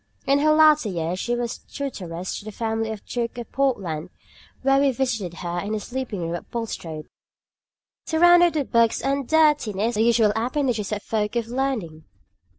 [0.25, 4.09] In her latter years she was tutoress in the family of the Duke of Portland,
[4.63, 7.07] where we visited her in her sleeping room at Bulstrode,
[8.07, 12.05] surrounded with books and dirtiness, the usual appendages of folk of learning!"